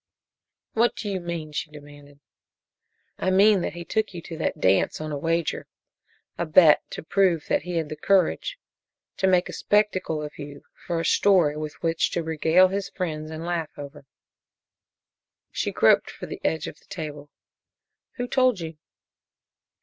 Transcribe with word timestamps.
"What 0.73 0.95
do 0.95 1.07
you 1.09 1.19
mean?" 1.19 1.51
she 1.51 1.69
demanded. 1.69 2.21
"I 3.19 3.29
mean 3.29 3.61
that 3.61 3.73
he 3.73 3.85
took 3.85 4.15
you 4.15 4.21
to 4.23 4.37
that 4.39 4.59
dance 4.59 4.99
on 4.99 5.11
a 5.11 5.15
wager 5.19 5.67
a 6.39 6.45
bet 6.47 6.81
to 6.89 7.03
prove 7.03 7.45
that 7.49 7.61
he 7.61 7.75
had 7.77 7.89
the 7.89 7.95
courage. 7.95 8.57
To 9.17 9.27
make 9.27 9.47
a 9.47 9.53
spectacle 9.53 10.23
of 10.23 10.39
you 10.39 10.63
for 10.87 10.99
a 10.99 11.05
story 11.05 11.55
with 11.55 11.75
which 11.83 12.09
to 12.13 12.23
regale 12.23 12.69
his 12.69 12.89
friends 12.89 13.29
and 13.29 13.45
laugh 13.45 13.69
over." 13.77 14.07
She 15.51 15.69
groped 15.71 16.09
for 16.09 16.25
the 16.25 16.41
edge 16.43 16.65
of 16.65 16.79
the 16.79 16.85
table. 16.89 17.29
"Who 18.13 18.27
told 18.27 18.59
you?" 18.59 18.77